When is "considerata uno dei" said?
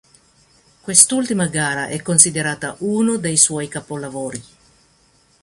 2.01-3.37